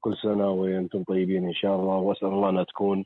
كل 0.00 0.16
سنة 0.16 0.50
وأنتم 0.50 1.02
طيبين 1.04 1.44
إن 1.46 1.52
شاء 1.54 1.76
الله 1.76 1.96
وأسأل 1.96 2.28
الله 2.28 2.48
أنها 2.48 2.64
تكون 2.64 3.04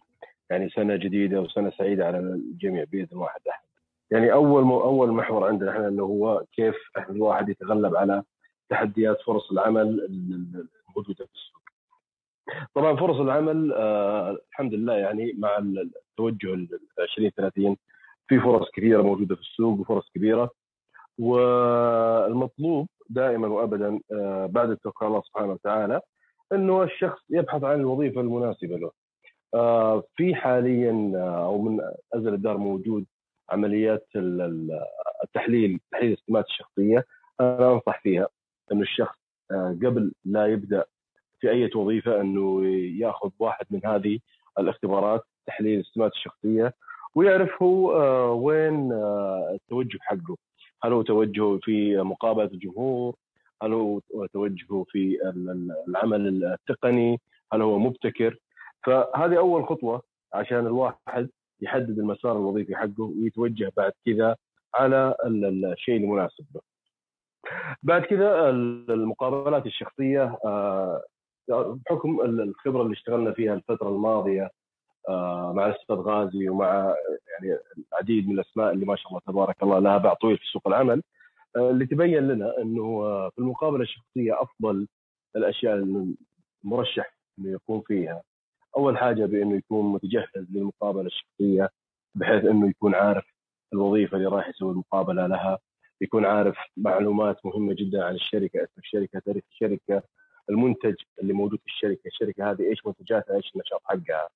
يعني 0.51 0.69
سنة 0.71 0.97
جديدة 0.97 1.41
وسنة 1.41 1.71
سعيدة 1.79 2.07
على 2.07 2.19
الجميع 2.19 2.85
بإذن 2.93 3.17
واحد 3.17 3.41
احد. 3.51 3.65
يعني 4.11 4.33
أول 4.33 4.63
أول 4.63 5.13
محور 5.13 5.45
عندنا 5.49 5.71
إحنا 5.71 5.89
اللي 5.89 6.03
هو 6.03 6.45
كيف 6.53 6.75
الواحد 7.11 7.49
يتغلب 7.49 7.97
على 7.97 8.23
تحديات 8.69 9.21
فرص 9.27 9.51
العمل 9.51 9.81
الموجودة 10.89 11.25
في 11.27 11.33
السوق. 11.35 11.61
طبعا 12.75 12.97
فرص 12.97 13.17
العمل 13.17 13.73
آه 13.73 14.39
الحمد 14.51 14.75
لله 14.75 14.95
يعني 14.95 15.33
مع 15.39 15.59
التوجه 15.59 16.47
ل 16.55 16.69
2030 16.99 17.77
في 18.29 18.41
فرص 18.41 18.71
كثيره 18.71 19.03
موجودة 19.03 19.35
في 19.35 19.41
السوق 19.41 19.81
وفرص 19.81 20.11
كبيرة 20.15 20.51
والمطلوب 21.19 22.89
دائما 23.11 23.49
وابدا 23.49 24.01
آه 24.13 24.47
بعد 24.47 24.71
التوكل 24.71 25.05
على 25.07 25.13
الله 25.13 25.23
سبحانه 25.27 25.53
وتعالى 25.53 26.01
إنه 26.53 26.83
الشخص 26.83 27.23
يبحث 27.31 27.65
عن 27.65 27.81
الوظيفة 27.81 28.21
المناسبة 28.21 28.77
له. 28.77 28.91
آه 29.55 30.03
في 30.17 30.35
حاليا 30.35 31.13
آه 31.17 31.45
أو 31.47 31.63
من 31.63 31.81
أزل 32.15 32.35
الدار 32.35 32.59
موجود 32.59 33.05
عمليات 33.51 34.07
التحليل 35.25 35.81
تحليل 35.93 36.13
السمات 36.13 36.45
الشخصية 36.47 37.05
أنا 37.41 37.73
أنصح 37.73 38.01
فيها 38.03 38.29
إنه 38.73 38.83
الشخص 38.83 39.17
قبل 39.53 40.13
لا 40.25 40.47
يبدأ 40.47 40.85
في 41.41 41.51
أي 41.51 41.71
وظيفة 41.75 42.21
إنه 42.21 42.67
يأخذ 43.01 43.31
واحد 43.39 43.67
من 43.71 43.81
هذه 43.85 44.19
الاختبارات 44.59 45.25
تحليل 45.47 45.81
السمات 45.81 46.13
الشخصية 46.13 46.75
ويعرف 47.15 47.63
هو 47.63 47.91
وين 48.47 48.93
التوجه 49.55 49.99
حقه 50.01 50.37
هل 50.83 50.93
هو 50.93 51.03
توجهه 51.03 51.59
في 51.63 51.97
مقابلة 51.97 52.45
الجمهور 52.45 53.15
هل 53.63 53.73
هو 53.73 54.01
توجهه 54.33 54.85
في 54.89 55.19
العمل 55.89 56.45
التقني 56.45 57.21
هل 57.53 57.63
هو 57.63 57.79
مبتكر 57.79 58.39
فهذه 58.87 59.39
أول 59.39 59.65
خطوة 59.67 60.03
عشان 60.35 60.67
الواحد 60.67 61.31
يحدد 61.61 61.99
المسار 61.99 62.33
الوظيفي 62.33 62.77
حقه 62.77 63.13
ويتوجه 63.23 63.73
بعد 63.77 63.93
كذا 64.07 64.37
على 64.75 65.15
الشيء 65.27 65.97
المناسب 65.97 66.45
له. 66.55 66.61
بعد 67.83 68.03
كذا 68.03 68.51
المقابلات 68.51 69.67
الشخصية 69.67 70.39
بحكم 71.49 72.21
الخبرة 72.21 72.83
اللي 72.83 72.93
اشتغلنا 72.93 73.33
فيها 73.33 73.55
الفترة 73.55 73.89
الماضية 73.89 74.51
مع 75.55 75.67
الأستاذ 75.67 75.97
غازي 75.97 76.49
ومع 76.49 76.95
يعني 77.33 77.59
العديد 77.93 78.29
من 78.29 78.35
الأسماء 78.35 78.73
اللي 78.73 78.87
ما 78.87 78.97
شاء 78.97 79.09
الله 79.09 79.21
تبارك 79.27 79.63
الله 79.63 79.79
لها 79.79 79.99
باع 79.99 80.15
طويل 80.15 80.39
في 80.39 80.45
سوق 80.53 80.69
العمل 80.69 81.03
اللي 81.57 81.87
تبين 81.87 82.29
لنا 82.29 82.59
إنه 82.63 83.03
في 83.31 83.39
المقابلة 83.39 83.83
الشخصية 83.83 84.43
أفضل 84.43 84.89
الأشياء 85.37 85.75
المرشح 86.65 87.17
إنه 87.39 87.51
يقوم 87.51 87.81
فيها. 87.81 88.23
أول 88.77 88.99
حاجة 88.99 89.27
بإنه 89.27 89.57
يكون 89.57 89.93
متجهز 89.93 90.47
للمقابلة 90.51 91.07
الشخصية 91.07 91.71
بحيث 92.15 92.45
إنه 92.45 92.69
يكون 92.69 92.95
عارف 92.95 93.25
الوظيفة 93.73 94.17
اللي 94.17 94.29
راح 94.29 94.49
يسوي 94.49 94.73
المقابلة 94.73 95.27
لها 95.27 95.59
يكون 96.01 96.25
عارف 96.27 96.57
معلومات 96.77 97.47
مهمة 97.47 97.75
جدا 97.75 98.05
عن 98.05 98.15
الشركة 98.15 98.65
اسم 98.65 98.73
الشركة 98.79 99.19
تاريخ 99.19 99.45
الشركة 99.51 100.03
المنتج 100.51 100.95
اللي 101.23 101.33
موجود 101.33 101.59
في 101.59 101.67
الشركة 101.67 102.07
الشركة 102.07 102.51
هذه 102.51 102.63
إيش 102.63 102.87
منتجاتها 102.87 103.37
إيش 103.37 103.53
النشاط 103.55 103.81
حقها. 103.85 104.29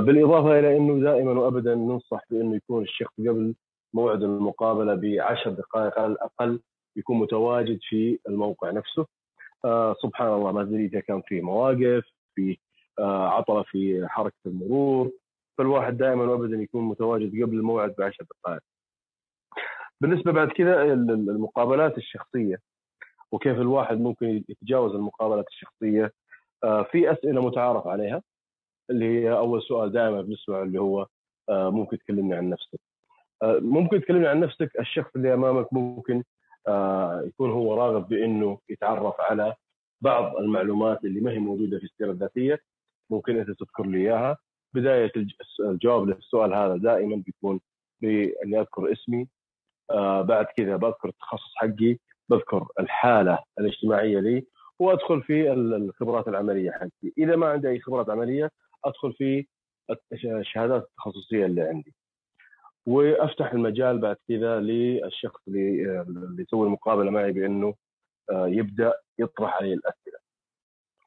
بالإضافة 0.00 0.58
إلى 0.58 0.76
إنه 0.76 1.04
دائما 1.04 1.32
وابدا 1.32 1.74
ننصح 1.74 2.20
بإنه 2.30 2.56
يكون 2.56 2.82
الشخص 2.82 3.12
قبل 3.18 3.54
موعد 3.96 4.22
المقابلة 4.22 4.94
بعشر 4.94 5.50
دقائق 5.50 5.98
على 5.98 6.12
الأقل 6.12 6.60
يكون 6.96 7.18
متواجد 7.18 7.78
في 7.82 8.18
الموقع 8.28 8.70
نفسه 8.70 9.06
سبحان 10.02 10.28
الله 10.28 10.52
ما 10.52 10.60
أدري 10.60 10.84
إذا 10.84 11.00
كان 11.00 11.22
في 11.26 11.40
مواقف 11.40 12.04
في 12.34 12.58
عطلة 12.98 13.62
في 13.62 14.06
حركة 14.08 14.36
المرور 14.46 15.12
فالواحد 15.58 15.96
دائما 15.96 16.24
وابدا 16.24 16.56
يكون 16.56 16.84
متواجد 16.84 17.42
قبل 17.42 17.56
الموعد 17.56 17.94
بعشر 17.98 18.24
دقائق. 18.24 18.60
بالنسبة 20.00 20.32
بعد 20.32 20.48
كذا 20.48 20.82
المقابلات 20.92 21.98
الشخصية 21.98 22.58
وكيف 23.32 23.58
الواحد 23.58 24.00
ممكن 24.00 24.44
يتجاوز 24.48 24.94
المقابلات 24.94 25.46
الشخصية 25.48 26.12
في 26.90 27.12
أسئلة 27.12 27.42
متعارف 27.46 27.86
عليها 27.86 28.22
اللي 28.90 29.04
هي 29.04 29.32
أول 29.32 29.62
سؤال 29.62 29.92
دائما 29.92 30.22
بنسمعه 30.22 30.62
اللي 30.62 30.80
هو 30.80 31.06
ممكن 31.50 31.98
تكلمني 31.98 32.34
عن 32.34 32.50
نفسك. 32.50 32.80
ممكن 33.44 34.00
تكلمني 34.00 34.26
عن 34.28 34.40
نفسك؟ 34.40 34.80
الشخص 34.80 35.10
اللي 35.16 35.34
أمامك 35.34 35.72
ممكن 35.72 36.22
يكون 37.24 37.50
هو 37.50 37.74
راغب 37.74 38.08
بإنه 38.08 38.58
يتعرف 38.68 39.14
على 39.20 39.54
بعض 40.00 40.36
المعلومات 40.36 41.04
اللي 41.04 41.20
ما 41.20 41.32
هي 41.32 41.38
موجودة 41.38 41.78
في 41.78 41.84
السيرة 41.84 42.10
الذاتية. 42.10 42.60
ممكن 43.10 43.38
أنت 43.38 43.50
تذكر 43.50 43.86
لي 43.86 43.98
إياها. 43.98 44.38
بداية 44.74 45.12
الجواب 45.60 46.08
للسؤال 46.08 46.54
هذا 46.54 46.76
دائما 46.76 47.16
بيكون 47.16 47.60
باني 48.02 48.60
أذكر 48.60 48.92
اسمي. 48.92 49.28
آه 49.90 50.22
بعد 50.22 50.46
كذا 50.56 50.76
بذكر 50.76 51.08
التخصص 51.08 51.54
حقي 51.56 51.98
بذكر 52.28 52.68
الحالة 52.80 53.38
الاجتماعية 53.58 54.20
لي 54.20 54.46
وأدخل 54.78 55.22
في 55.22 55.52
الخبرات 55.52 56.28
العملية 56.28 56.70
حقتي 56.70 57.12
إذا 57.18 57.36
ما 57.36 57.46
عندي 57.46 57.68
أي 57.68 57.80
خبرات 57.80 58.10
عملية 58.10 58.50
أدخل 58.84 59.12
في 59.12 59.46
الشهادات 60.24 60.82
التخصصية 60.82 61.46
اللي 61.46 61.62
عندي. 61.62 61.94
وأفتح 62.86 63.52
المجال 63.52 63.98
بعد 63.98 64.16
كذا 64.28 64.60
للشخص 64.60 65.40
اللي 65.48 66.00
اللي 66.02 66.42
يسوي 66.42 66.66
المقابلة 66.66 67.10
معي 67.10 67.32
بأنه 67.32 67.74
يبدأ 68.32 68.94
يطرح 69.18 69.56
علي 69.56 69.72
الأسئلة. 69.72 70.18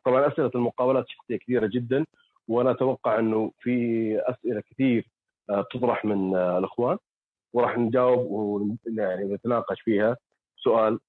طبعا 0.06 0.28
أسئلة 0.28 0.51
المقابلات 0.56 1.06
الشخصيه 1.06 1.38
كثيره 1.38 1.67
جدا 1.67 2.06
وأنا 2.47 2.72
أتوقع 2.72 3.19
أنه 3.19 3.51
في 3.59 4.19
أسئلة 4.25 4.62
كثير 4.62 5.07
تطرح 5.72 6.06
من 6.06 6.35
الأخوان 6.35 6.97
وراح 7.53 7.78
نجاوب 7.78 8.31
ويعني 8.31 9.34
نتناقش 9.34 9.81
فيها 9.81 10.17
سؤال 10.57 11.00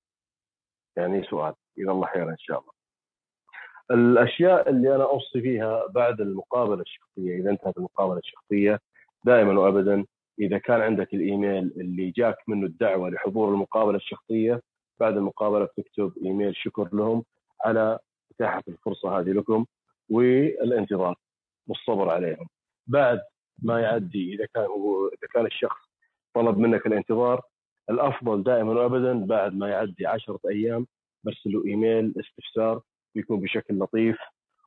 يعني 0.97 1.23
سؤال 1.25 1.55
اذا 1.79 1.91
الله 1.91 2.07
خير 2.07 2.29
إن 2.31 2.39
شاء 2.39 2.61
الله. 2.61 2.73
الأشياء 3.91 4.71
اللي 4.71 4.97
أنا 4.97 5.05
أوصي 5.05 5.41
فيها 5.41 5.87
بعد 5.87 6.21
المقابلة 6.21 6.83
الشخصية 6.83 7.37
إذا 7.41 7.51
انتهت 7.51 7.77
المقابلة 7.79 8.19
الشخصية 8.19 8.81
دائما 9.25 9.61
وابدا 9.61 10.05
إذا 10.41 10.59
كان 10.59 10.81
عندك 10.81 11.15
الإيميل 11.15 11.73
اللي 11.77 12.11
جاك 12.11 12.37
منه 12.49 12.67
الدعوة 12.67 13.11
لحضور 13.11 13.49
المقابلة 13.49 13.97
الشخصية 13.97 14.61
بعد 15.01 15.17
المقابلة 15.17 15.65
بتكتب 15.65 16.13
إيميل 16.25 16.57
شكر 16.57 16.89
لهم 16.93 17.25
على 17.65 17.99
إتاحة 18.33 18.63
الفرصة 18.69 19.19
هذه 19.19 19.31
لكم 19.31 19.67
والانتظار 20.11 21.17
والصبر 21.67 22.11
عليهم. 22.11 22.47
بعد 22.87 23.21
ما 23.63 23.81
يعدي 23.81 24.35
إذا 24.35 24.47
كان 24.55 24.65
إذا 25.13 25.29
كان 25.33 25.47
الشخص 25.47 25.81
طلب 26.35 26.59
منك 26.59 26.87
الانتظار 26.87 27.43
الأفضل 27.91 28.43
دائما 28.43 28.73
وابدا 28.73 29.27
بعد 29.27 29.55
ما 29.55 29.69
يعدي 29.69 30.07
10 30.07 30.39
أيام 30.51 30.87
برسل 31.25 31.53
له 31.53 31.65
إيميل 31.67 32.15
استفسار 32.21 32.81
بيكون 33.15 33.41
بشكل 33.41 33.79
لطيف 33.79 34.19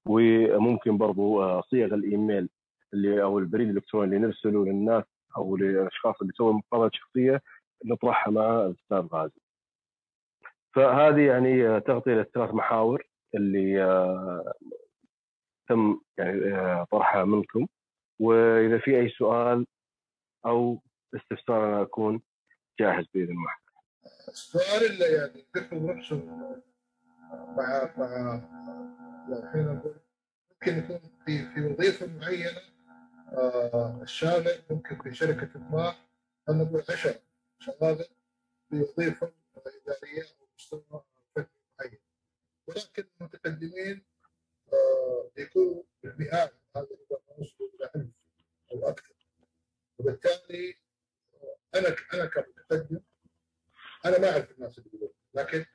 وممكن 0.06 0.98
برضو 0.98 1.62
صيغ 1.62 1.94
الإيميل 1.94 2.50
اللي 2.94 3.24
أو 3.24 3.40
البريد 3.40 3.70
الإلكتروني 3.70 4.16
اللي 4.16 4.28
نرسله 4.28 4.66
للناس 4.66 5.04
أو 5.38 5.58
للأشخاص 5.58 6.16
اللي 6.22 6.34
يسووا 6.34 6.54
مقابله 6.54 6.90
شخصية 6.94 7.42
نطرحها 7.86 8.32
مع 8.32 8.62
الأستاذ 8.66 9.08
غازي. 9.14 9.40
فهذه 10.76 11.22
يعني 11.22 11.82
تغطية 11.82 12.12
للثلاث 12.12 12.54
محاور 12.54 13.08
اللي 13.36 13.76
تم 15.70 16.00
يعني 16.18 16.86
طرحها 16.92 17.26
منكم 17.26 17.68
وإذا 18.20 18.78
في 18.80 19.00
أي 19.00 19.10
سؤال 19.10 19.66
أو 20.46 20.82
استفسار 21.16 21.66
أنا 21.66 21.82
أكون 21.82 22.22
جاهز 22.80 23.06
بإذن 23.14 23.32
الله. 23.32 23.56
السؤال 24.28 24.92
اللي 24.92 25.06
يعني 25.06 25.46
ذكر 25.58 25.86
نفسه 25.96 26.26
مع 27.58 27.94
مع 27.98 28.42
الحين 29.30 29.68
أقول 29.68 29.96
ممكن 30.52 30.78
يكون 30.78 31.00
في 31.26 31.46
في 31.54 31.66
وظيفة 31.68 32.08
معينة 32.20 32.73
آه 33.34 34.00
الشامل 34.04 34.64
ممكن 34.70 35.02
في 35.02 35.14
شركة 35.16 35.60
ما 35.60 35.96
خلينا 36.48 36.64
نقول 36.64 36.84
10 36.90 37.20
شغالة 37.60 38.06
في 38.70 38.76
وظيفه 38.82 39.34
إدارية 39.58 40.24
أو 40.24 40.48
مستوى 40.58 41.04
فني 41.36 41.46
معين. 41.80 42.00
ولكن 42.68 43.04
المتقدمين 43.22 44.06
آه 44.74 45.32
يكونوا 45.38 45.84
بالمئات 46.04 46.54
هذا 46.76 46.86
اذا 46.86 47.20
ما 47.30 47.36
وصلوا 47.38 47.70
إلى 47.80 47.90
1000 47.96 48.08
أو 48.72 48.90
أكثر. 48.90 49.14
وبالتالي 50.00 50.76
أنا 51.76 51.96
أنا 52.14 52.26
كمتقدم 52.26 53.02
أنا 54.06 54.20
ما 54.20 54.30
أعرف 54.32 54.52
الناس 54.52 54.78
اللي 54.78 54.90
يقولون. 54.94 55.14
لكن 55.34 55.66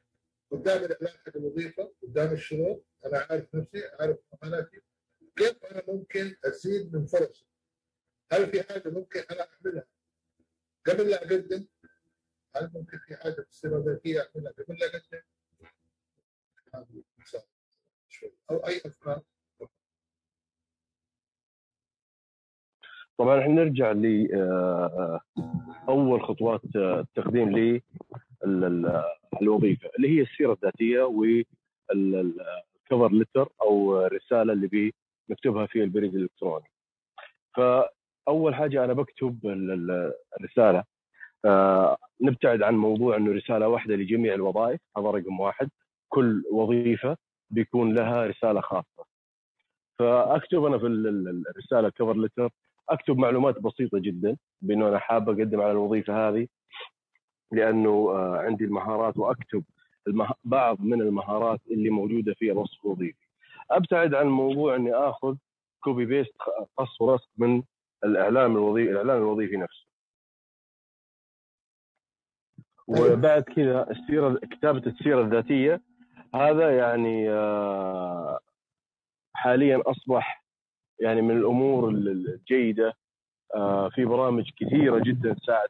قدام 0.51 0.85
الإعلان 0.85 1.19
حق 1.27 1.37
الوظيفة 1.37 1.95
قدام 2.03 2.33
الشروط 2.33 2.85
أنا 3.07 3.27
عارف 3.31 3.55
نفسي 3.55 3.83
عارف 4.01 4.19
مهاراتي 4.43 4.81
كيف 5.37 5.65
أنا 5.65 5.83
ممكن 5.89 6.37
أزيد 6.45 6.97
من 6.97 7.07
فرصي؟ 7.07 7.48
هل 8.33 8.47
في 8.47 8.63
حاجة 8.63 8.89
ممكن 8.89 9.21
أنا 9.31 9.41
أعملها 9.41 9.85
قبل 10.87 11.11
لا 11.11 11.17
أقدم؟ 11.17 11.67
هل 12.57 12.71
ممكن 12.75 12.99
في 12.99 13.17
حاجة 13.17 13.33
في 13.33 13.49
السيرة 13.51 13.77
الذاتية 13.77 14.21
أعملها 14.21 14.53
قبل 14.53 14.75
لا 14.79 14.87
أقدم؟ 14.87 15.23
أو 18.51 18.57
أي 18.57 18.77
أفكار 18.87 19.23
طبعا 23.19 23.41
إحنا 23.41 23.55
نرجع 23.55 23.93
ل 23.93 24.29
آه، 24.35 25.21
أول 25.89 26.23
خطوات 26.23 26.61
آه، 26.77 27.01
التقديم 27.01 27.81
للوظيفه 28.45 29.91
اللي 29.97 30.09
هي 30.09 30.23
السيرة 30.23 30.53
الذاتية 30.53 31.03
والكفر 31.03 33.13
لتر 33.13 33.49
أو 33.63 34.07
الرساله 34.07 34.53
اللي 34.53 34.93
بنكتبها 35.29 35.67
في 35.67 35.83
البريد 35.83 36.15
الإلكتروني. 36.15 36.67
فاول 38.29 38.55
حاجة 38.55 38.85
أنا 38.85 38.93
بكتب 38.93 39.39
الرسالة. 40.41 40.85
آه، 41.45 41.97
نبتعد 42.21 42.63
عن 42.63 42.75
موضوع 42.75 43.17
إنه 43.17 43.33
رسالة 43.33 43.69
واحدة 43.69 43.97
لجميع 43.97 44.35
الوظائف 44.35 44.81
هذا 44.97 45.11
رقم 45.11 45.41
واحد. 45.41 45.71
كل 46.09 46.45
وظيفة 46.53 47.17
بيكون 47.51 47.95
لها 47.95 48.27
رسالة 48.27 48.61
خاصة. 48.61 49.05
فأكتب 49.99 50.65
أنا 50.65 50.79
في 50.79 50.87
الرسالة 50.87 51.89
cover 51.89 52.17
letter 52.17 52.51
أكتب 52.89 53.19
معلومات 53.19 53.59
بسيطة 53.61 53.99
جدا 53.99 54.37
بإنه 54.63 54.89
أنا 54.89 54.99
حاب 54.99 55.29
أقدم 55.29 55.61
على 55.61 55.71
الوظيفة 55.71 56.29
هذه 56.29 56.47
لأنه 57.53 57.91
آه، 57.91 58.37
عندي 58.39 58.65
المهارات 58.65 59.17
وأكتب 59.17 59.65
المه... 60.07 60.31
بعض 60.45 60.81
من 60.81 61.01
المهارات 61.01 61.61
اللي 61.71 61.91
موجودة 61.91 62.35
في 62.35 62.53
الوصف 62.53 62.85
الوظيفي. 62.85 63.27
أبتعد 63.71 64.15
عن 64.15 64.27
موضوع 64.27 64.77
إني 64.77 64.95
آخذ 64.95 65.37
copy 65.81 66.05
paste 66.05 66.35
قص 66.77 67.01
ولصق 67.01 67.29
من 67.39 67.63
الاعلان 68.05 68.51
الوظيفي 68.51 68.91
الاعلان 68.91 69.17
الوظيفي 69.17 69.57
نفسه. 69.57 69.89
وبعد 72.89 73.43
كذا 73.43 73.91
السيرة 73.91 74.41
كتابة 74.51 74.83
السيرة 74.87 75.23
الذاتية 75.23 75.81
هذا 76.35 76.77
يعني 76.77 77.31
آه، 77.31 78.39
حاليا 79.33 79.83
أصبح 79.87 80.45
يعني 81.01 81.23
من 81.23 81.37
الأمور 81.37 81.89
الجيدة 81.89 82.93
آه، 83.55 83.89
في 83.89 84.05
برامج 84.05 84.51
كثيرة 84.57 84.99
جدا 84.99 85.35
تساعد 85.35 85.69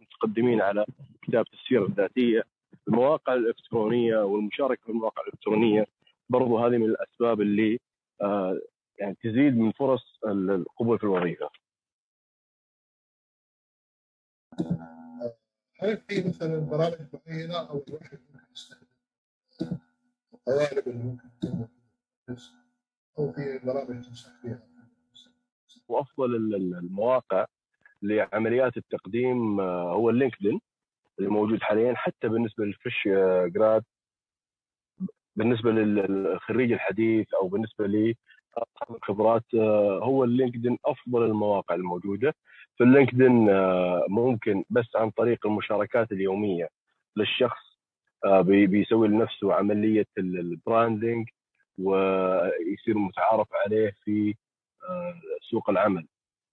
المتقدمين 0.00 0.60
على 0.60 0.84
كتابة 1.22 1.46
السيرة 1.52 1.86
الذاتية 1.86 2.42
المواقع 2.88 3.34
الإلكترونية 3.34 4.18
والمشاركة 4.18 4.82
في 4.82 4.88
المواقع 4.88 5.22
الإلكترونية 5.22 5.86
برضو 6.28 6.58
هذه 6.58 6.76
من 6.76 6.84
الأسباب 6.84 7.40
اللي 7.40 7.80
آه، 8.22 8.60
يعني 8.98 9.16
تزيد 9.22 9.56
من 9.56 9.72
فرص 9.72 10.20
القبول 10.26 10.98
في 10.98 11.04
الوظيفة. 11.04 11.50
هل 15.80 15.96
في 15.96 16.28
مثلا 16.28 16.58
برامج 16.58 17.06
معينة 17.26 17.68
أو 17.70 17.84
الواحد 17.88 18.18
ممكن 18.34 18.52
يستخدم 18.52 18.86
القوالب 20.34 20.88
اللي 20.88 21.04
ممكن 21.04 21.28
أو 23.18 23.32
في 23.32 23.58
برامج 23.64 24.04
تنصح 24.04 24.40
فيها؟ 24.42 24.68
وأفضل 25.88 26.34
المواقع 26.54 27.46
لعمليات 28.02 28.76
التقديم 28.76 29.60
آه، 29.60 29.92
هو 29.92 30.10
ال 30.10 30.16
LinkedIn 30.16 30.60
اللي 31.18 31.30
موجود 31.30 31.62
حاليا 31.62 31.94
حتى 31.94 32.28
بالنسبة 32.28 32.64
لل 32.64 32.77
fresh 32.77 33.08
grad 33.54 33.84
بالنسبة 35.36 35.70
للخريج 35.70 36.72
الحديث 36.72 37.26
أو 37.34 37.48
بالنسبة 37.48 37.86
لي 38.90 38.96
الخبرات 38.96 39.44
آه، 39.54 40.00
هو 40.02 40.24
ال 40.24 40.30
LinkedIn 40.30 40.78
أفضل 40.86 41.24
المواقع 41.24 41.74
الموجودة. 41.74 42.34
في 42.76 42.84
ال 42.84 42.91
LinkedIn 42.91 43.50
آه، 43.50 44.06
ممكن 44.08 44.64
بس 44.70 44.96
عن 44.96 45.10
طريق 45.10 45.46
المشاركات 45.46 46.12
اليومية 46.12 46.68
للشخص 47.16 47.78
بيسوي 48.40 49.08
لنفسه 49.08 49.54
عملية 49.54 50.06
ال 50.18 50.30
branding 50.30 51.28
ويصير 51.78 52.98
متعارف 52.98 53.48
عليه 53.64 53.92
في 54.04 54.34
سوق 55.50 55.70
العمل. 55.70 56.06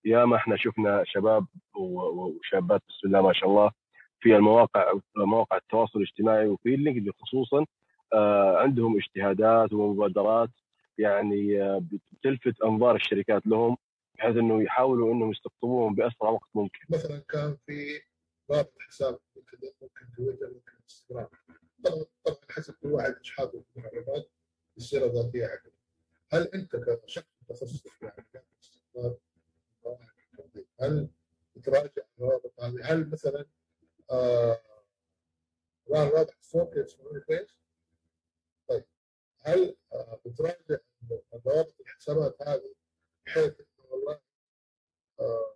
ياما 0.06 0.36
إحنا 0.36 0.58
شفنا 0.58 1.04
شباب 1.06 1.46
وشابات 1.76 2.82
بسم 2.90 3.08
الله 3.08 3.22
ما 3.22 3.34
شاء 3.34 3.50
الله 3.50 3.72
في 4.20 4.36
المواقع 4.36 4.94
مواقع 5.18 5.58
التواصل 5.58 6.00
الاجتماعي 6.00 6.48
وفي 6.48 6.76
ال 6.76 6.80
LinkedIn 6.80 7.12
خصوصا 7.22 7.66
آه، 8.14 8.58
عندهم 8.58 8.98
اجتهادات 8.98 9.74
ومبادرات 9.74 10.50
يعني 10.98 11.64
آه، 11.64 11.86
بتلفت 12.12 12.62
أنظار 12.62 12.96
الشركات 12.96 13.48
لهم 13.48 13.78
بحيث 14.16 14.36
إنه 14.36 14.64
يحاولوا 14.64 15.14
إنهم 15.14 15.32
يستقطبوهم 15.32 15.96
بأسرع 15.96 16.30
وقت 16.30 16.50
ممكن. 16.56 16.80
مثلا 16.90 17.20
كان 17.30 17.58
في 17.66 18.02
رابط 18.52 18.74
حساب 18.80 19.20
ممكن 19.36 19.58
ممكن 19.82 20.06
تويتر 20.18 20.54
ممكن 20.54 20.72
انستغرام 20.84 21.28
طبعا 21.84 22.06
حسب 22.50 22.74
كل 22.74 22.92
واحد 22.92 23.16
إيش 23.18 23.32
حاطط 23.32 23.66
المعلومات 23.78 24.30
السيره 24.78 25.06
الذاتية 25.06 25.48
حقته. 25.48 25.72
هل 26.32 26.42
أنت 26.42 26.76
كشخص 26.76 27.26
متخصص 27.42 27.88
في 27.88 28.06
عمليات 28.06 28.46
الاستثمار 28.56 29.16
هل 30.80 31.10
تراجع 31.64 32.04
الروابط 32.20 32.60
هذه 32.60 32.80
هل 32.84 33.10
مثلا 33.10 33.46
آه 34.12 34.60
واضح 35.88 36.34
الصوت 36.40 36.78
يسمعوني 36.78 37.20
كويس؟ 37.20 37.65
هل 39.46 39.76
آه 39.94 40.20
بتراجع 40.26 40.78
الروابط 41.34 41.76
الحسابات 41.80 42.42
هذه 42.42 42.76
بحيث 43.26 43.60
انه 43.60 43.90
والله 43.90 44.20
آه 45.20 45.56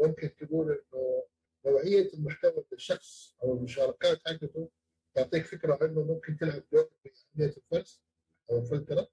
ممكن 0.00 0.34
تقول 0.36 0.70
إنه 0.70 1.24
نوعية 1.66 2.14
المحتوى 2.14 2.64
للشخص 2.72 3.36
أو 3.42 3.54
المشاركات 3.54 4.18
حقته 4.28 4.70
تعطيك 5.14 5.44
فكرة 5.46 5.78
إنه 5.82 6.02
ممكن 6.02 6.36
تلعب 6.36 6.62
دور 6.72 6.88
في 7.02 7.10
عمليه 7.34 7.56
الفلس 7.56 8.02
أو 8.50 8.58
الفلترة؟ 8.58 9.08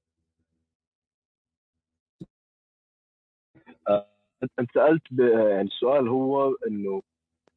أنت 4.59 4.71
سألت 4.74 5.04
يعني 5.51 5.68
السؤال 5.68 6.07
هو 6.07 6.56
إنه 6.68 7.01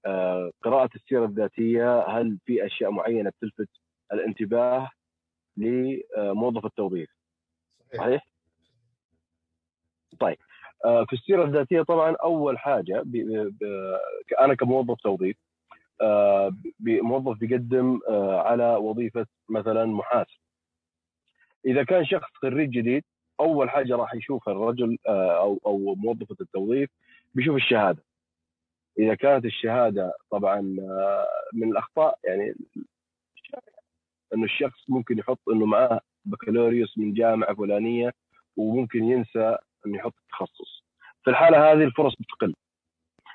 آه، 0.07 0.53
قراءة 0.63 0.91
السيرة 0.95 1.25
الذاتية 1.25 2.01
هل 2.01 2.39
في 2.47 2.67
أشياء 2.67 2.91
معينة 2.91 3.31
بتلفت 3.31 3.69
الانتباه 4.13 4.91
لموظف 5.61 6.67
التوظيف 6.67 7.11
صحيح؟ 7.97 8.27
طيب 10.21 10.37
آه، 10.85 11.05
في 11.05 11.13
السيرة 11.13 11.45
الذاتية 11.45 11.83
طبعا 11.83 12.17
أول 12.23 12.59
حاجة 12.59 13.05
أنا 14.41 14.55
كموظف 14.55 15.01
توظيف 15.01 15.37
آه، 16.01 16.57
موظف 16.81 17.39
بيقدم 17.39 18.01
على 18.45 18.77
وظيفة 18.77 19.27
مثلا 19.49 19.85
محاسب. 19.85 20.41
إذا 21.67 21.85
كان 21.85 22.05
شخص 22.05 22.31
خريج 22.43 22.71
جديد 22.71 23.05
أول 23.41 23.71
حاجة 23.71 23.97
راح 23.97 24.15
يشوفها 24.15 24.55
الرجل 24.55 24.99
آه، 25.07 25.39
أو 25.39 25.61
أو 25.67 25.95
موظفة 25.95 26.37
التوظيف 26.41 26.91
بيشوف 27.35 27.57
الشهادة. 27.57 28.05
إذا 28.99 29.15
كانت 29.15 29.45
الشهادة 29.45 30.13
طبعا 30.31 30.77
آه، 30.81 31.27
من 31.53 31.71
الأخطاء 31.71 32.19
يعني 32.25 32.55
إنه 34.35 34.45
الشخص 34.45 34.81
ممكن 34.89 35.19
يحط 35.19 35.49
إنه 35.53 35.67
معاه 35.67 36.01
بكالوريوس 36.25 36.99
من 36.99 37.15
جامعة 37.15 37.55
فلانية 37.55 38.13
وممكن 38.57 39.05
ينسى 39.05 39.57
إنه 39.87 39.97
يحط 39.99 40.15
التخصص 40.25 40.85
في 41.25 41.31
الحالة 41.31 41.73
هذه 41.73 41.85
الفرص 41.85 42.15
بتقل. 42.21 42.55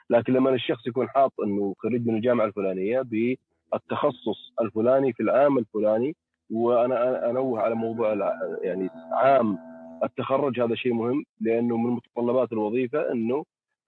لكن 0.09 0.33
لما 0.33 0.49
الشخص 0.49 0.87
يكون 0.87 1.09
حاط 1.09 1.33
إنه 1.43 1.75
خريج 1.79 2.07
من 2.07 2.15
الجامعة 2.15 2.45
الفلانية 2.45 3.01
بالتخصص 3.01 4.53
الفلاني 4.61 5.13
في 5.13 5.23
العام 5.23 5.57
الفلاني 5.57 6.15
وأنا 6.49 7.29
أنوه 7.29 7.61
على 7.61 7.75
موضوع 7.75 8.13
يعني 8.61 8.89
عام 9.11 9.57
التخرج 10.03 10.59
هذا 10.59 10.75
شيء 10.75 10.93
مهم 10.93 11.23
لأنه 11.41 11.77
من 11.77 11.89
متطلبات 11.91 12.51
الوظيفة 12.51 13.11
إنه 13.11 13.45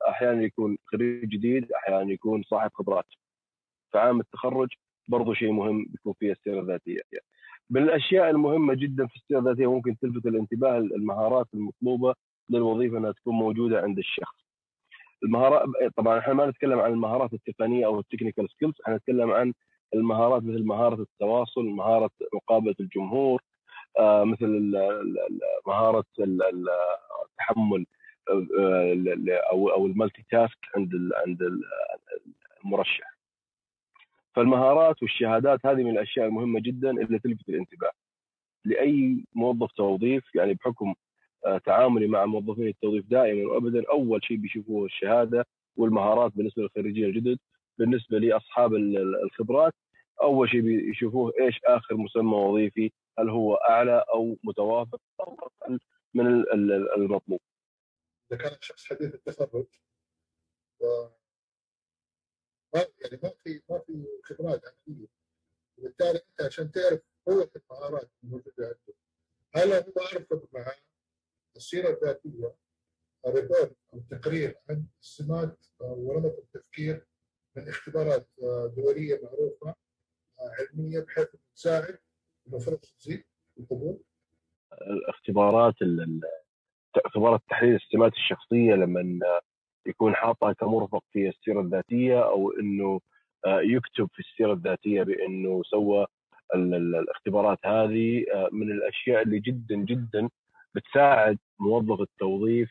أحيانا 0.09 0.41
يكون 0.43 0.77
خريج 0.85 1.29
جديد 1.29 1.71
أحيانا 1.71 2.11
يكون 2.11 2.43
صاحب 2.43 2.71
خبرات. 2.73 3.05
فعام 3.93 4.19
التخرج 4.19 4.67
برضو 5.07 5.33
شيء 5.33 5.51
مهم 5.51 5.85
بيكون 5.89 6.13
فيه 6.19 6.31
السيره 6.31 6.59
الذاتيه 6.61 6.99
من 7.69 7.83
الأشياء 7.83 8.29
المهمة 8.29 8.73
جدا 8.73 9.07
في 9.07 9.15
السيره 9.15 9.39
الذاتيه 9.39 9.71
ممكن 9.71 9.97
تلفت 9.97 10.25
الانتباه 10.25 10.77
المهارات 10.77 11.47
المطلوبة 11.53 12.15
للوظيفة 12.49 12.97
إنها 12.97 13.11
تكون 13.11 13.35
موجودة 13.35 13.81
عند 13.81 13.97
الشخص. 13.97 14.47
المهارات 15.23 15.69
طبعا 15.97 16.19
إحنا 16.19 16.33
ما 16.33 16.45
نتكلم 16.45 16.79
عن 16.79 16.91
المهارات 16.91 17.33
التقنية 17.33 17.85
أو 17.85 17.99
ال 18.00 18.04
technical 18.04 18.50
skills 18.50 18.74
إحنا 18.83 18.95
نتكلم 18.95 19.31
عن 19.31 19.53
المهارات 19.93 20.43
مثل 20.43 20.63
مهارة 20.63 21.01
التواصل 21.01 21.65
مهارة 21.65 22.09
مقابلة 22.33 22.75
الجمهور 22.79 23.41
آه، 23.99 24.23
مثل 24.23 24.73
مهارة 25.67 26.05
التحمل 26.19 27.85
آه، 28.29 29.41
أو 29.51 29.69
أو 29.69 29.85
المالتي 29.85 30.25
تاسك 30.31 30.57
عند 30.75 30.91
عند 31.25 31.61
المرشح. 32.65 33.16
فالمهارات 34.38 35.03
والشهادات 35.03 35.65
هذه 35.65 35.84
من 35.84 35.89
الأشياء 35.89 36.25
المهمة 36.25 36.60
جدا 36.60 36.89
اللي 36.89 37.20
تلفت 37.20 37.50
الانتباه 37.50 37.91
لأي 38.65 39.25
موظف 39.36 39.72
توظيف 39.72 40.36
يعني 40.36 40.53
بحكم 40.53 40.96
آه، 41.46 41.58
تعاملي 41.58 42.08
مع 42.08 42.25
موظفين 42.25 42.67
التوظيف 42.67 43.06
دائما 43.06 43.51
وابدا 43.51 43.84
أول 43.89 44.24
شيء 44.24 44.38
بيشوفوه 44.38 44.86
الشهادة 44.86 45.46
والمهارات 45.77 46.32
بالنسبة 46.36 46.63
للخريجين 46.63 47.06
الجدد 47.06 47.39
بالنسبة 47.77 48.20
لأصحاب 48.20 48.75
الخبرات 49.24 49.74
أول 50.22 50.50
شيء 50.50 50.62
بيشوفوه 50.62 51.34
إيش 51.41 51.60
آخر 51.65 51.98
مسمى 51.98 52.36
وظيفي 52.36 52.91
هل 53.20 53.29
هو 53.29 53.56
أعلى 53.56 54.06
أو 54.13 54.38
متوافق 54.44 55.01
أو 55.20 55.50
أقل 55.63 55.79
من 56.13 56.27
المطلوب. 56.98 57.39
إذا 58.32 58.39
كان 58.39 58.51
حديث 58.89 59.15
التخرج 59.15 59.65
ما 62.75 62.86
يعني 63.01 63.19
ما 63.24 63.29
في 63.43 63.62
ما 63.69 63.79
في 63.79 64.05
خبرات 64.24 64.62
عمليه 64.65 65.07
وبالتالي 65.77 66.19
أنت 66.29 66.41
عشان 66.41 66.71
تعرف 66.71 67.01
قوة 67.25 67.51
المهارات 67.55 68.09
الموجودة 68.24 68.65
عنده 68.67 68.93
هل 69.55 69.74
هو 69.74 70.05
ارفض 70.13 70.47
مع 70.53 70.74
السيره 71.55 71.89
الذاتية 71.89 72.55
ريبورت 73.27 73.75
أو 73.93 74.00
تقرير 74.12 74.55
عن 74.69 74.86
السمات 75.01 75.65
ونمط 75.79 76.38
التفكير 76.38 77.05
من 77.55 77.69
اختبارات 77.69 78.27
دولية 78.77 79.21
معروفة 79.24 79.75
علمية 80.39 81.00
بحيث 81.00 81.27
تساعد 81.55 82.00
المفروض 82.47 82.77
تزيد 82.77 83.24
القبول. 83.59 84.00
الاختبارات 84.81 85.75
اختبارات 87.05 87.41
تحليل 87.50 87.75
السمات 87.75 88.13
الشخصية 88.13 88.74
لما 88.74 89.19
يكون 89.88 90.15
حاطها 90.15 90.53
كمرفق 90.53 91.03
في 91.13 91.29
السيرة 91.29 91.62
الذاتية 91.62 92.24
أو 92.24 92.51
إنه 92.51 93.00
آه، 93.46 93.62
يكتب 93.62 94.10
في 94.13 94.20
السيرة 94.20 94.53
الذاتية 94.53 95.03
بإنه 95.03 95.62
سوى 95.63 96.06
الاختبارات 96.56 97.60
هذه 97.65 98.25
آه، 98.34 98.50
من 98.51 98.72
الأشياء 98.72 99.22
اللي 99.22 99.39
جدا 99.39 99.75
جدا 99.75 100.29
بتساعد 100.75 101.38
موظف 101.60 102.01
التوظيف 102.01 102.70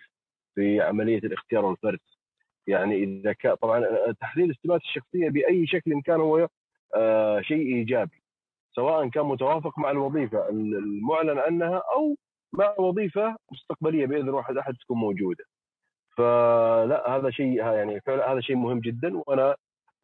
في 0.55 0.81
عملية 0.81 1.19
الاختيار 1.19 1.65
والفرز 1.65 2.19
يعني 2.67 3.05
إذا 3.05 3.33
كان 3.33 3.55
طبعا 3.55 3.85
آه، 3.85 4.15
تحليل 4.21 4.51
السمات 4.51 4.81
الشخصية 4.81 5.29
بأي 5.29 5.67
شكل 5.67 6.03
كان 6.05 6.21
هو 6.21 6.49
شيء 7.41 7.77
إيجابي 7.77 8.23
سواء 8.77 9.09
كان 9.09 9.25
متوافق 9.25 9.79
مع 9.79 9.91
الوظيفة 9.91 10.49
المعلن 10.49 11.39
عنها 11.39 11.83
أو 11.97 12.17
مع 12.53 12.75
وظيفة 12.79 13.37
مستقبلية 13.53 14.07
بإذن 14.07 14.29
واحد 14.29 14.57
أحد 14.57 14.75
تكون 14.75 14.99
موجودة. 14.99 15.45
فلا 16.17 17.17
هذا 17.17 17.31
شيء 17.31 17.55
يعني 17.55 18.01
فعلا 18.01 18.33
هذا 18.33 18.41
شيء 18.41 18.57
مهم 18.57 18.81
جدا. 18.81 19.23
وأنا 19.27 19.57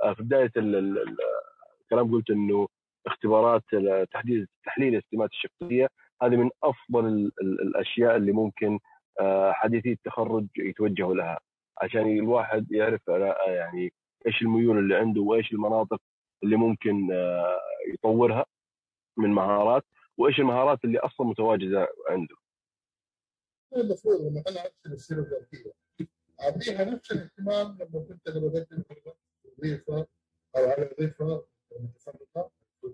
آه، 0.03 0.15
في 0.15 0.23
بداية 0.23 0.53
الكلام 0.57 2.13
قلت 2.13 2.31
إنه 2.31 2.69
اختبارات 3.07 3.63
تحديد 4.13 4.49
تحليل 4.65 4.97
السمات 4.97 5.31
الشخصية 5.31 5.89
هذه 6.23 6.37
من 6.37 6.51
أفضل 6.63 7.33
الأشياء 7.43 8.17
اللي 8.17 8.33
ممكن 8.33 8.79
آه، 9.21 9.53
حديثي 9.53 9.93
التخرج 9.93 10.47
يتوجهوا 10.57 11.15
لها. 11.15 11.39
عشان 11.79 12.19
الواحد 12.19 12.73
يعرف 12.73 13.11
آه، 13.11 13.51
يعني 13.51 13.93
إيش 14.27 14.43
الميول 14.43 14.79
اللي 14.79 14.97
عنده 14.97 15.21
وإيش 15.21 15.53
المناطق 15.53 16.01
اللي 16.45 16.57
ممكن 16.57 17.09
يطورها 17.95 18.45
من 19.17 19.31
مهارات 19.31 19.85
وإيش 20.19 20.41
المهارات 20.41 20.85
اللي 20.85 20.99
أصلا 20.99 21.27
متواجدة 21.27 21.89
عنده. 22.11 22.37
المفروض 23.77 24.21
لما 24.21 24.43
أنا 24.49 24.61
ارسل 24.61 24.93
السيره 24.93 25.19
الذاتيه 25.19 25.73
اعطيها 26.43 26.85
نفس 26.85 27.13
الاهتمام 27.13 27.79
لما 27.81 28.05
كنت 28.09 28.29
أنا 28.29 28.41
بقدم 28.41 28.83
وظيفه 29.45 30.07
أو 30.57 30.65
على 30.71 30.91
وظيفة 30.99 31.45
متفرقه 31.81 32.51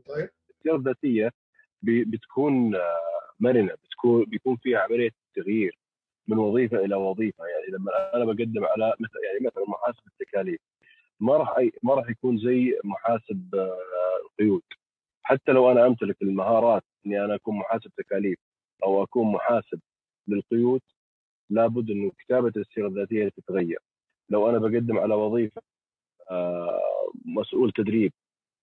طيب 0.06 0.30
السيره 0.50 0.76
الذاتية 0.76 1.32
بتكون 1.82 2.74
آه، 2.74 2.98
مرنة 3.40 3.74
بتكون 3.74 4.24
بيكون 4.24 4.56
فيها 4.56 4.78
عملية 4.78 5.10
تغيير 5.34 5.78
من 6.28 6.38
وظيفة 6.38 6.76
إلى 6.76 6.94
وظيفة. 6.94 7.44
يعني 7.46 7.66
لما 7.72 8.14
أنا 8.14 8.24
بقدم 8.24 8.64
على 8.64 8.94
مثلا 9.00 9.20
يعني 9.24 9.46
مثلا 9.46 9.64
محاسب 9.68 10.02
التكاليف 10.06 10.60
ما 11.20 11.36
راح 11.36 11.56
ما 11.82 11.94
راح 11.94 12.10
يكون 12.10 12.38
زي 12.38 12.80
محاسب 12.84 13.54
آه، 13.54 13.78
القيود 14.24 14.62
حتى 15.22 15.52
لو 15.52 15.70
أنا 15.70 15.86
أمتلك 15.86 16.22
المهارات 16.22 16.82
إني 17.06 17.24
أنا 17.24 17.34
أكون 17.34 17.56
محاسب 17.58 17.90
تكاليف 17.96 18.38
أو 18.84 19.02
أكون 19.02 19.32
محاسب 19.32 19.80
للقيود 20.28 20.80
لابد 21.50 21.90
إنه 21.90 22.10
كتابة 22.18 22.52
السيره 22.56 22.86
الذاتية 22.88 23.28
تتغير. 23.28 23.78
لو 24.30 24.50
أنا 24.50 24.58
بقدم 24.58 24.98
على 24.98 25.14
وظيفة 25.14 25.62
آه، 26.30 26.80
مسؤول 27.24 27.72
تدريب 27.72 28.12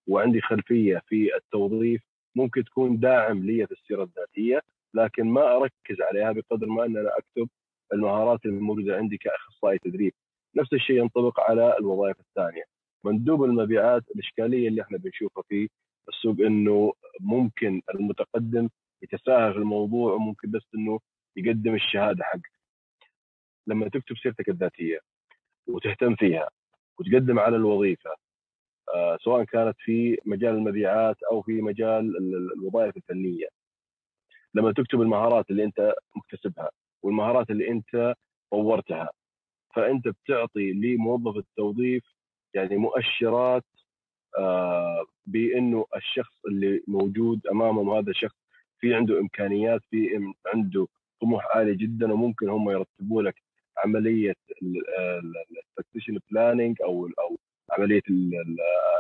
وعندي 0.08 0.42
خلفية 0.42 1.02
في 1.08 1.36
التوظيف 1.36 2.02
ممكن 2.36 2.64
تكون 2.64 3.00
داعم 3.00 3.46
لي 3.46 3.68
في 3.68 3.72
السيره 3.74 4.04
الذاتية 4.04 4.62
لكن 4.94 5.26
ما 5.26 5.56
أركز 5.58 6.02
عليها 6.02 6.32
بقدر 6.32 6.68
ما 6.68 6.86
أن 6.86 6.98
أنا 6.98 7.18
أكتب 7.18 7.50
المهارات 7.94 8.46
الموجوده 8.46 8.98
عندي 8.98 9.18
كأخصائي 9.18 9.78
تدريب. 9.80 10.14
نفس 10.56 10.74
الشيء 10.74 10.98
ينطبق 10.98 11.40
على 11.40 11.78
الوظائف 11.80 12.20
الثانية. 12.20 12.64
مندوب 13.06 13.44
المبيعات 13.44 14.04
الإشكالية 14.16 14.68
اللي 14.68 14.82
إحنا 14.82 14.98
بنشوفها 14.98 15.44
في 15.50 15.70
السوق 16.10 16.36
إنه 16.40 16.94
ممكن 17.20 17.82
المتقدم 17.96 18.70
يتساهل 19.04 19.54
في 19.54 19.60
الموضوع 19.60 20.14
وممكن 20.14 20.52
بس 20.52 20.64
إنه 20.76 21.00
يقدم 21.38 21.76
الشهادة 21.76 22.24
حقته 22.24 22.55
لما 23.68 23.90
تكتب 23.90 24.18
سيرتك 24.18 24.50
الذاتية 24.50 25.00
وتهتم 25.68 26.16
فيها 26.16 26.50
وتقدم 27.00 27.40
على 27.40 27.56
الوظيفة 27.56 28.16
آه، 28.96 29.18
سواء 29.22 29.44
كانت 29.44 29.76
في 29.80 30.18
مجال 30.26 30.56
المبيعات 30.56 31.16
أو 31.32 31.42
في 31.42 31.62
مجال 31.62 32.18
الوظائف 32.58 32.98
الفنية. 32.98 33.48
لما 34.56 34.72
تكتب 34.74 35.02
المهارات 35.02 35.50
اللي 35.50 35.64
أنت 35.64 35.94
مكتسبها 36.16 36.70
والمهارات 37.04 37.50
اللي 37.50 37.72
أنت 37.72 38.16
طورتها 38.52 39.10
فأنت 39.76 40.08
بتعطي 40.08 40.72
لموظف 40.72 41.38
التوظيف 41.38 42.04
يعني 42.54 42.78
مؤشرات 42.78 43.64
آه، 44.38 45.06
بأنه 45.26 45.86
الشخص 45.96 46.46
اللي 46.48 46.84
موجود 46.88 47.48
أمامهم 47.48 47.90
هذا 47.90 48.10
الشخص 48.12 48.36
في 48.80 48.94
عنده 48.96 49.20
إمكانيات 49.20 49.82
في 49.90 50.34
عنده 50.46 50.88
طموح 51.22 51.58
عالي 51.58 51.76
جدا 51.76 52.14
وممكن 52.14 52.50
هم 52.50 52.70
يرتبوا 52.70 53.22
لك 53.24 53.36
عملية 53.78 54.34
ال 55.80 55.83
succession 55.83 56.20
planning 56.32 56.82
أو 56.82 57.06
أو 57.08 57.38
عملية 57.72 58.02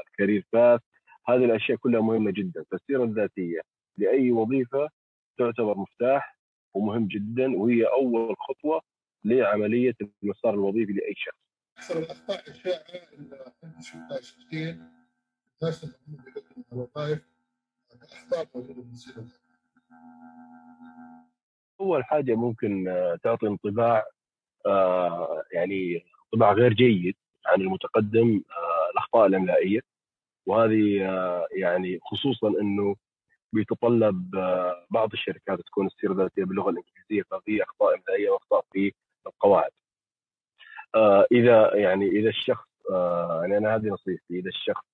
ال 0.08 0.13
career 0.13 0.46
path 0.54 0.82
هذه 1.27 1.46
الأشياء 1.46 1.77
كلها 1.77 2.01
مهمة 2.01 2.32
جدا. 2.32 2.63
فالسيره 2.72 3.03
الذاتيه 3.03 3.62
لأي 3.98 4.32
وظيفة 4.32 4.89
تعتبر 5.38 5.77
مفتاح 5.77 6.38
ومهم 6.74 7.08
جدا 7.08 7.55
وهي 7.58 7.84
أول 7.84 8.36
خطوة 8.38 8.82
لعملية 9.24 9.96
المسار 10.24 10.53
الوظيفي 10.53 10.94
لأي 10.94 11.13
شخص. 11.17 11.46
أكثر 11.77 12.00
الأخطاء 12.00 12.50
الشائعه 12.50 13.13
اللي 13.13 13.53
شفتها 13.82 14.22
شخصيا 14.22 14.91
الناس 15.62 15.84
اللي 15.84 16.17
بيقدموا 16.25 16.63
الوظائف 16.74 17.22
أخطاء 18.03 18.48
موجودة 18.55 18.82
في 18.82 18.89
السيره 18.91 19.25
أول 21.82 22.03
حاجة 22.03 22.36
ممكن 22.36 22.86
تعطي 23.24 23.48
انطباع 23.48 23.98
آه، 23.98 24.05
يعني 25.51 26.05
انطباع 26.34 26.53
غير 26.53 26.74
جيد 26.74 27.15
عن 27.45 27.62
المتقدم 27.62 28.41
آه، 28.51 28.91
الأخطاء 28.91 29.25
الأملائية 29.25 29.79
وهذه 30.45 31.10
آه، 31.10 31.48
يعني 31.51 32.00
خصوصا 32.01 32.48
إنه 32.48 32.95
بيتطلب 33.53 34.31
بعض 34.89 35.13
الشركات 35.13 35.62
تكون 35.62 35.88
السيره 35.88 36.12
الذاتيه 36.12 36.43
باللغة 36.43 36.69
الإنجليزية 36.69 37.24
ففي 37.31 37.63
أخطاء 37.63 37.95
أملائية 37.95 38.29
وأخطاء 38.29 38.65
في 38.74 38.93
القواعد. 39.27 39.72
إذا 41.31 41.75
يعني 41.75 42.07
إذا 42.07 42.29
الشخص 42.29 42.67
يعني 43.41 43.57
أنا 43.57 43.75
هذه 43.75 43.88
نصيحتي 43.88 44.39
إذا 44.39 44.50
الشخص 44.50 44.86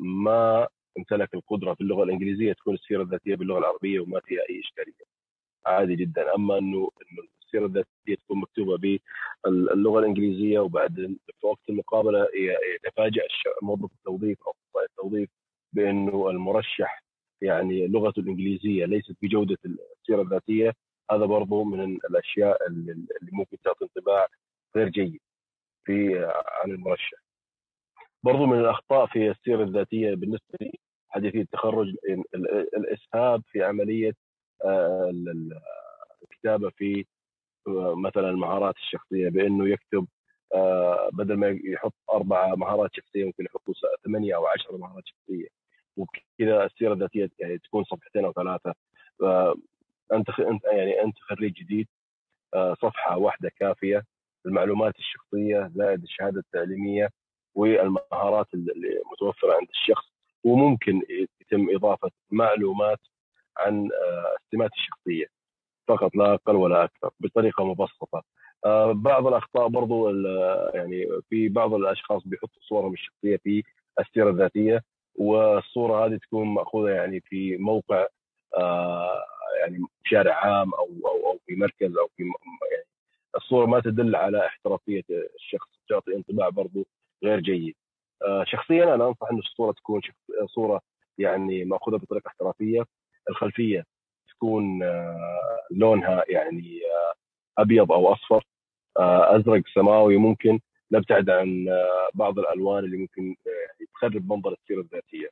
ما 0.00 0.68
امتلك 0.98 1.34
القدرة 1.34 1.74
في 1.74 1.80
اللغة 1.80 2.04
الإنجليزية 2.04 2.52
تكون 2.52 2.74
السيره 2.74 3.02
الذاتيه 3.02 3.34
باللغة 3.36 3.58
العربية 3.58 4.00
وما 4.00 4.20
فيها 4.20 4.40
أي 4.50 4.60
إشكالية. 4.60 5.16
عادي 5.66 5.96
جدا 5.96 6.34
أما 6.34 6.58
إنه 6.58 6.90
إنه 7.02 7.28
السيرة 7.46 7.66
الذاتية 7.66 8.14
تكون 8.24 8.40
مكتوبة 8.40 9.00
باللغة 9.44 9.98
الإنجليزية 9.98 10.58
وبعد 10.58 11.16
في 11.40 11.46
وقت 11.46 11.68
المقابلة 11.68 12.28
يتفاجئ 12.76 13.22
موظف 13.62 13.92
التوظيف 13.92 14.38
أو 14.46 14.52
قطاع 14.52 14.84
التوظيف 14.84 15.30
بإنه 15.72 16.30
المرشح 16.30 17.02
يعني 17.42 17.86
لغته 17.86 18.20
الإنجليزية 18.20 18.84
ليست 18.84 19.16
بجودة 19.22 19.58
السيرة 19.64 20.22
الذاتية 20.22 20.72
هذا 21.10 21.24
برضو 21.26 21.64
من 21.64 21.80
الأشياء 22.10 22.66
اللي 22.66 23.06
ممكن 23.32 23.56
تعطي 23.64 23.84
انطباع 23.84 24.26
غير 24.76 24.88
جيد 24.88 25.20
في 25.84 26.24
عن 26.64 26.70
المرشح. 26.70 27.18
برضو 28.22 28.46
من 28.46 28.60
الأخطاء 28.60 29.06
في 29.06 29.30
السيرة 29.30 29.62
الذاتية 29.64 30.14
بالنسبة 30.14 30.58
لي 30.60 30.72
حديثي 31.08 31.40
التخرج 31.40 31.94
الإسهاب 32.76 33.42
في 33.52 33.62
عملية 33.64 34.12
الكتابة 36.22 36.70
في 36.70 37.04
مثلا 37.96 38.30
المهارات 38.30 38.76
الشخصية 38.76 39.28
بأنه 39.28 39.68
يكتب 39.68 40.06
آه، 40.54 41.10
بدل 41.12 41.34
ما 41.36 41.58
يحط 41.64 41.94
أربع 42.12 42.54
مهارات 42.54 42.90
شخصية 42.94 43.24
ممكن 43.24 43.44
يحطوا 43.44 43.74
ثمانية 44.04 44.36
أو 44.36 44.46
عشر 44.46 44.76
مهارات 44.76 45.04
شخصية. 45.06 45.48
وبكذا 45.96 46.64
السيرة 46.64 46.92
الذاتية 46.92 47.30
يعني 47.38 47.58
تكون 47.58 47.84
صفحتين 47.84 48.24
أو 48.24 48.32
ثلاثة. 48.32 48.74
أنت 50.12 50.40
أنت 50.40 50.64
يعني 50.64 51.02
أنت 51.02 51.18
خريج 51.18 51.52
جديد 51.52 51.88
آه، 52.54 52.74
صفحة 52.74 53.18
واحدة 53.18 53.50
كافية. 53.58 54.04
المعلومات 54.46 54.98
الشخصية 54.98 55.70
زائد 55.74 56.02
الشهادة 56.02 56.40
التعليمية 56.40 57.10
والمهارات 57.54 58.46
اللي 58.54 59.00
متوفرة 59.12 59.54
عند 59.54 59.68
الشخص. 59.70 60.12
وممكن 60.44 61.02
يتم 61.40 61.66
إضافة 61.76 62.10
معلومات 62.30 63.00
عن 63.58 63.88
السمات 64.44 64.70
الشخصية. 64.72 65.26
فقط 65.88 66.16
لا 66.16 66.34
أقل 66.34 66.56
ولا 66.56 66.84
أكثر 66.84 67.10
بطريقة 67.20 67.64
مبسطة. 67.64 68.22
بعض 68.92 69.26
الأخطاء 69.26 69.68
برضو 69.68 70.08
يعني 70.74 71.06
في 71.30 71.48
بعض 71.48 71.74
الأشخاص 71.74 72.22
بيحطوا 72.26 72.62
صورهم 72.62 72.92
الشخصية 72.92 73.36
في 73.36 73.62
السيرة 74.00 74.30
الذاتية 74.30 74.82
والصورة 75.14 76.06
هذه 76.06 76.16
تكون 76.16 76.46
مأخوذة 76.54 76.90
يعني 76.90 77.20
في 77.20 77.56
موقع 77.56 78.06
يعني 79.60 79.78
شارع 80.04 80.34
عام 80.34 80.74
أو 80.74 80.84
أو 81.06 81.30
أو 81.32 81.38
في 81.46 81.54
مركز 81.56 81.96
أو 81.96 82.08
في 82.16 82.22
يعني 82.22 82.86
الصورة 83.36 83.66
ما 83.66 83.80
تدل 83.80 84.16
على 84.16 84.46
احترافية 84.46 85.02
الشخص 85.34 85.68
تعطي 85.88 86.14
انطباع 86.16 86.48
برضو 86.48 86.86
غير 87.24 87.40
جيد. 87.40 87.74
آه، 88.22 88.44
شخصيا 88.44 88.94
أنا 88.94 89.08
أنصح 89.08 89.28
إن 89.32 89.38
الصورة 89.38 89.72
تكون 89.72 90.00
صورة 90.46 90.80
يعني 91.18 91.64
مأخوذة 91.64 91.96
بطريقة 91.96 92.28
احترافية. 92.28 92.84
الخلفية 93.30 93.84
تكون 94.28 94.82
آه، 94.82 95.58
لونها 95.70 96.24
يعني 96.28 96.80
آه، 96.84 97.14
أبيض 97.62 97.92
أو 97.92 98.12
أصفر 98.12 98.44
أزرق 98.98 99.62
سماوي 99.74 100.16
ممكن 100.16 100.60
نبتعد 100.92 101.30
عن 101.30 101.66
بعض 102.14 102.38
الألوان 102.38 102.84
اللي 102.84 102.96
ممكن 102.96 103.34
تخرب 103.94 104.32
منظر 104.32 104.52
السيرة 104.52 104.80
الذاتية. 104.80 105.28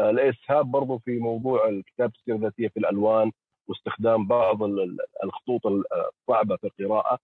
الإسهاب 0.00 0.66
برضو 0.66 0.98
في 0.98 1.18
موضوع 1.18 1.68
الكتاب 1.68 2.12
السيرة 2.14 2.36
الذاتية 2.36 2.68
في 2.68 2.76
الألوان 2.76 3.32
واستخدام 3.68 4.26
بعض 4.26 4.62
الخطوط 5.24 5.66
الصعبة 5.66 6.56
في 6.56 6.66
القراءة 6.80 7.18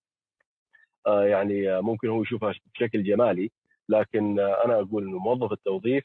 يعني 1.07 1.83
ممكن 1.83 2.09
هو 2.09 2.23
يشوفها 2.23 2.55
بشكل 2.75 3.03
جمالي 3.03 3.51
لكن 3.89 4.41
أنا 4.41 4.81
أقول 4.81 5.09
إنه 5.09 5.19
موظف 5.19 5.53
التوظيف 5.53 6.05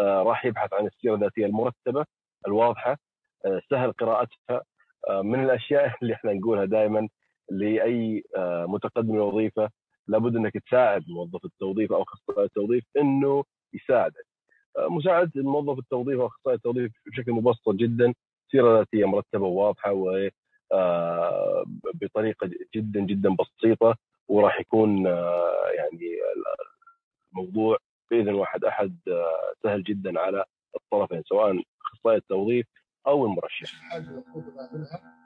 آه، 0.00 0.22
راح 0.22 0.44
يبحث 0.44 0.72
عن 0.72 0.86
السيرة 0.86 1.14
الذاتية 1.14 1.46
المرتبة 1.46 2.04
الواضحة 2.46 2.90
آه، 2.90 2.96
سهل 3.70 3.92
قراءتها 3.92 4.62
آه، 5.08 5.22
من 5.22 5.44
الأشياء 5.44 5.94
اللي 6.02 6.14
إحنا 6.14 6.32
نقولها 6.32 6.64
دائما 6.64 7.08
لأي 7.50 8.24
متقدم 8.68 9.14
الوظيفه 9.14 9.70
لابد 10.08 10.36
إنك 10.36 10.52
تساعد 10.66 11.04
موظف 11.08 11.44
التوظيف 11.44 11.92
أو 11.92 12.02
أخصائي 12.02 12.44
التوظيف 12.44 12.84
إنه 12.96 13.44
يساعدك. 13.74 14.26
مساعدة 14.78 15.30
موظف 15.36 15.78
التوظيف 15.78 16.20
أو 16.20 16.26
أخصائي 16.26 16.56
التوظيف 16.56 16.92
بشكل 17.06 17.32
مبسط 17.32 17.68
جدا 17.70 18.14
سيرة 18.50 18.78
ذاتية 18.78 19.04
مرتبة 19.04 19.46
وواضحة 19.46 19.92
و 19.92 20.28
بطريقة 21.94 22.50
جدا 22.74 23.00
جدا 23.00 23.36
بسيطة 23.36 23.96
وراح 24.28 24.60
يكون 24.60 25.06
يعني 25.76 26.18
موضوع 27.32 27.78
بإذن 28.10 28.34
واحد 28.34 28.64
أحد 28.64 28.96
آه، 29.08 29.52
سهل 29.62 29.82
جدا 29.82 30.20
على 30.20 30.44
الطرفين 30.76 31.22
سواء 31.22 31.62
أخصائي 31.92 32.16
التوظيف 32.16 32.66
أو 33.06 33.26
المرشح. 33.26 33.94
المفروض 33.94 34.58
اعملها 34.58 35.16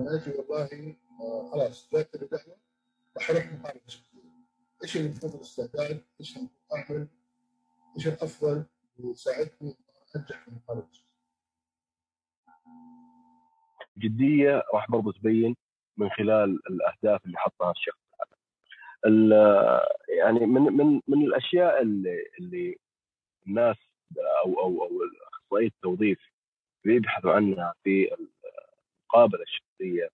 أجي 0.00 0.30
والله 0.30 0.96
آه، 1.20 1.50
خلاص. 1.52 1.90
إيش 4.82 4.96
اللي 4.96 5.08
المفروض 5.08 5.34
الاستعداد؟ 5.34 6.04
إيش 6.20 6.38
اعمل؟ 6.72 7.08
إيش 7.96 8.08
الأفضل 8.08 8.64
يساعدني 8.98 9.76
انجح 10.16 10.44
في 10.44 10.48
المقابله 10.48 10.88
جدية 13.98 14.62
راح 14.74 14.90
برضو 14.90 15.10
تبين 15.10 15.56
من 15.96 16.10
خلال 16.10 16.60
الأهداف 16.70 17.24
اللي 17.26 17.38
حطها 17.38 17.70
الشخص 17.70 18.02
يعني 20.08 20.46
من 20.46 20.62
من 20.62 21.00
من 21.08 21.22
الأشياء 21.22 21.82
اللي 21.82 22.26
اللي 22.38 22.78
الناس 23.46 23.76
أو 24.44 24.60
أو 24.60 24.84
أو 24.84 24.90
اخصائي 25.32 25.66
التوظيف 25.66 26.31
بيبحثوا 26.84 27.32
عنها 27.32 27.74
في 27.84 28.16
المقابلة 29.12 29.42
الشخصية 29.42 30.08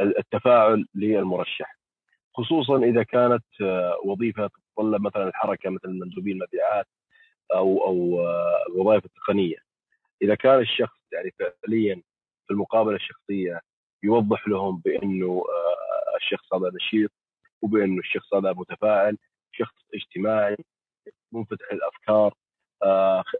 التفاعل 0.00 0.86
للمرشح. 0.94 1.76
خصوصا 2.34 2.78
إذا 2.78 3.02
كانت 3.02 3.44
وظيفة 4.04 4.46
تتطلب 4.46 5.02
مثلا 5.02 5.28
الحركه 5.28 5.70
مثل 5.70 5.88
مندوبين 5.88 6.32
المبيعات 6.32 6.86
أو 7.54 7.86
أو 7.86 8.20
الوظائف 8.68 9.04
التقنية. 9.04 9.56
إذا 10.22 10.34
كان 10.34 10.60
الشخص 10.60 10.98
يعني 11.12 11.30
فعليا 11.38 12.02
في 12.46 12.50
المقابلة 12.50 12.96
الشخصية 12.96 13.60
يوضح 14.02 14.48
لهم 14.48 14.82
بأنه 14.84 15.44
الشخص 16.16 16.54
هذا 16.54 16.70
نشيط 16.74 17.10
وبأنه 17.62 17.98
الشخص 17.98 18.34
هذا 18.34 18.52
متفاعل 18.52 19.18
شخص 19.52 19.74
اجتماعي 19.94 20.56
منفتح 21.32 21.72
الافكار 21.72 22.26
آه، 22.26 22.45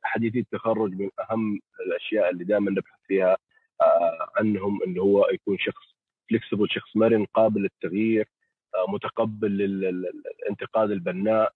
حديثي 0.03 0.38
التخرج 0.38 0.92
من 0.92 1.11
أهم 1.31 1.61
الأشياء 1.87 2.31
اللي 2.31 2.44
دائما 2.44 2.70
نبحث 2.70 3.01
فيها 3.07 3.37
آه، 3.83 4.31
عنهم 4.37 4.83
انه 4.83 5.03
هو 5.03 5.29
يكون 5.33 5.59
شخص 5.59 5.85
فليكسبل 6.29 6.66
شخص 6.70 6.96
مرن 6.96 7.25
قابل 7.25 7.61
للتغيير 7.61 8.29
آه، 8.75 8.90
متقبل 8.90 9.51
للانتقاد 9.59 10.90
البناء 10.90 11.53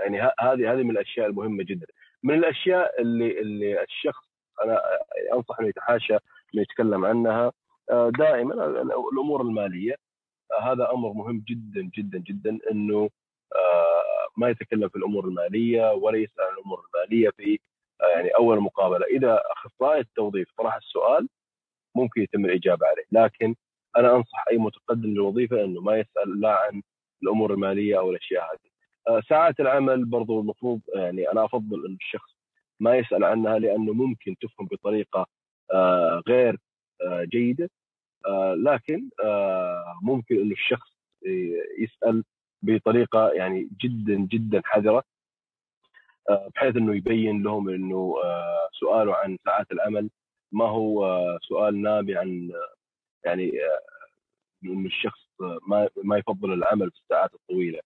يعني 0.00 0.20
هذه 0.20 0.72
هذه 0.72 0.82
من 0.82 0.90
الأشياء 0.90 1.26
المهمة 1.26 1.64
جدا. 1.64 1.86
من 2.22 2.34
الأشياء 2.34 3.00
اللي 3.00 3.40
اللي 3.40 3.82
الشخص 3.82 4.24
أنا 4.64 4.80
أنصح 5.34 5.60
إنه 5.60 5.68
يتحاشى 5.68 6.14
إنه 6.14 6.62
يتكلم 6.62 7.04
عنها 7.04 7.52
دائما 8.18 8.54
الأمور 8.82 9.42
المالية 9.42 9.96
هذا 10.62 10.90
أمر 10.92 11.12
مهم 11.12 11.44
جدا 11.48 11.90
جدا 11.96 12.18
جدا 12.18 12.58
إنه 12.70 13.04
آه، 13.04 13.19
ما 14.36 14.48
يتكلم 14.48 14.88
في 14.88 14.96
الأمور 14.96 15.24
المالية 15.24 15.92
ولا 15.92 16.18
يسأل 16.18 16.44
عن 16.44 16.54
الأمور 16.54 16.84
المالية 16.94 17.30
في 17.30 17.58
آه، 18.02 18.06
يعني 18.16 18.28
أول 18.28 18.60
مقابلة. 18.60 19.06
إذا 19.06 19.42
اخصائي 19.50 20.00
التوظيف 20.00 20.48
طرح 20.58 20.74
السؤال 20.76 21.28
ممكن 21.94 22.22
يتم 22.22 22.44
الإجابة 22.44 22.86
عليه. 22.86 23.04
لكن 23.24 23.54
أنا 23.96 24.16
أنصح 24.16 24.44
أي 24.50 24.58
متقدم 24.58 25.08
للوظيفة 25.10 25.64
إنه 25.64 25.80
ما 25.80 25.96
يسأل 25.96 26.40
لا 26.40 26.50
عن 26.50 26.82
الأمور 27.22 27.54
المالية 27.54 27.98
أو 27.98 28.10
الأشياء 28.10 28.42
هذه. 28.44 28.70
آه، 29.08 29.20
ساعات 29.28 29.60
العمل 29.60 30.04
برضو 30.04 30.40
المفروض 30.40 30.80
يعني 30.94 31.32
أنا 31.32 31.44
أفضل 31.44 31.86
إن 31.86 31.94
الشخص 31.94 32.36
ما 32.80 32.96
يسأل 32.96 33.24
عنها 33.24 33.58
لأنه 33.58 33.92
ممكن 33.92 34.36
تفهم 34.40 34.66
بطريقة 34.66 35.26
غير 36.28 36.56
جيدة. 37.24 37.70
آه، 38.26 38.54
لكن 38.54 39.10
آه، 39.24 39.98
ممكن 40.02 40.34
إنه 40.40 40.52
الشخص 40.52 40.90
يسأل 41.78 42.24
بطريقة 42.62 43.30
يعني 43.32 43.68
جدا 43.80 44.14
جدا 44.14 44.62
حذرة 44.64 45.04
آه، 46.30 46.48
بحيث 46.54 46.76
إنه 46.76 46.96
يبين 46.96 47.42
لهم 47.42 47.68
إنه 47.68 48.14
سؤاله 48.80 49.14
عن 49.16 49.38
ساعات 49.44 49.72
العمل 49.72 50.10
ما 50.52 50.64
هو 50.68 51.20
سؤال 51.48 51.82
نابع 51.82 52.20
عن 52.20 52.52
يعني 53.24 53.52
إنه 54.64 54.86
الشخص 54.86 55.20
ما 55.68 55.88
ما 56.04 56.18
يفضل 56.18 56.52
العمل 56.52 56.90
في 56.90 56.98
الساعات 56.98 57.34
الطويلة. 57.34 57.80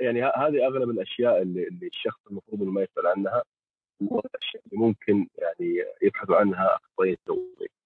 يعني 0.00 0.22
هذه 0.24 0.66
أغلب 0.66 0.90
الأشياء 0.90 1.42
اللي, 1.42 1.68
اللي 1.68 1.86
الشخص 1.86 2.26
المفروض 2.30 2.62
إنه 2.62 2.70
ما 2.70 2.82
يسأل 2.82 3.06
عنها 3.06 3.42
اللي 4.00 4.78
ممكن 4.78 5.28
يعني 5.38 5.84
يبحثوا 6.02 6.36
عنها 6.36 6.76
اخصائيين 6.76 7.14
التوظيف. 7.14 7.77